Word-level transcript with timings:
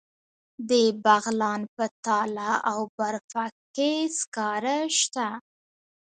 د 0.69 0.71
بغلان 1.03 1.61
په 1.75 1.85
تاله 2.05 2.51
او 2.71 2.79
برفک 2.97 3.53
کې 3.75 3.91
سکاره 4.17 4.77
شته. 4.99 5.27